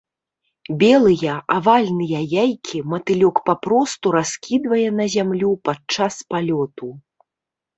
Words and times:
Белыя, 0.83 1.33
авальныя 1.57 2.21
яйкі 2.45 2.77
матылёк 2.93 3.35
папросту 3.51 4.15
раскідвае 4.17 4.89
на 5.01 5.05
зямлю 5.17 5.51
падчас 5.71 6.15
палёту. 6.33 6.87